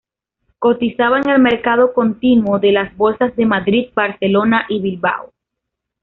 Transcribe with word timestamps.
Cotizaba 0.57 1.19
en 1.19 1.29
el 1.29 1.37
Mercado 1.39 1.93
Continuo 1.93 2.57
de 2.57 2.71
las 2.71 2.97
Bolsas 2.97 3.35
de 3.35 3.45
Madrid, 3.45 3.89
Barcelona 3.93 4.65
y 4.67 4.79
Bilbao. 4.81 5.31